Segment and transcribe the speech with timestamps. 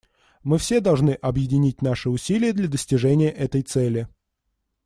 [0.43, 4.07] Мы все должны объединить наши усилия для достижения этой цели.